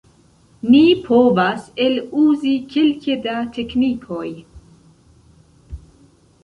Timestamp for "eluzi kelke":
1.87-3.19